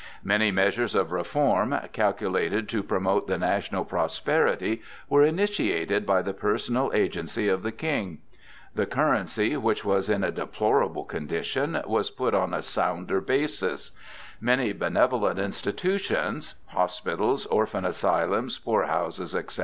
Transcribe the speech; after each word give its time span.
Many 0.23 0.49
measures 0.49 0.95
of 0.95 1.11
reform, 1.11 1.79
calculated 1.93 2.67
to 2.69 2.81
promote 2.81 3.27
the 3.27 3.37
national 3.37 3.85
prosperity, 3.85 4.81
were 5.07 5.21
initiated 5.21 6.07
by 6.07 6.23
the 6.23 6.33
personal 6.33 6.89
agency 6.95 7.47
of 7.47 7.61
the 7.61 7.71
King. 7.71 8.17
The 8.73 8.87
currency, 8.87 9.55
which 9.57 9.85
was 9.85 10.09
in 10.09 10.23
a 10.23 10.31
deplorable 10.31 11.05
condition, 11.05 11.79
was 11.85 12.09
put 12.09 12.33
on 12.33 12.51
a 12.51 12.63
sounder 12.63 13.21
basis; 13.21 13.91
many 14.39 14.73
benevolent 14.73 15.37
institutions—hospitals, 15.37 17.45
orphan 17.45 17.85
asylums, 17.85 18.57
poor 18.57 18.87
houses, 18.87 19.35
etc. 19.35 19.59